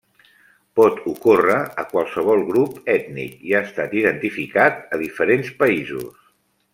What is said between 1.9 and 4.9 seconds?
qualsevol grup ètnic i ha estat identificat